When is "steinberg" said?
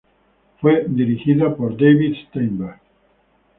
2.27-2.81